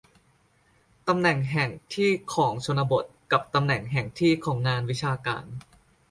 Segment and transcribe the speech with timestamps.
[1.07, 5.45] ตำแหน่งแห่งที่ของชนบท กับตำแหน่งแห่งที่ของงานวิชาการ